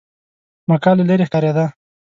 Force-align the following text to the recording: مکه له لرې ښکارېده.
مکه 0.69 0.91
له 0.97 1.03
لرې 1.09 1.25
ښکارېده. 1.29 1.65